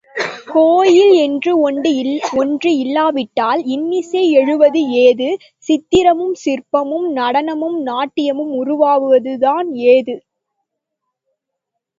கோயில் 0.47 1.11
என்று 1.23 1.51
ஒன்று 2.37 2.71
இல்லாவிட்டால் 2.77 3.63
இன்னிசை 3.65 4.31
எழுவது 4.31 4.81
ஏது, 5.01 5.27
சித்திரமும் 5.69 6.33
சிற்பமும், 6.45 7.07
நடனமும், 7.11 7.79
நாட்டியமும் 7.81 8.53
உருவாவதுதான் 8.63 9.69
ஏது? 9.91 10.15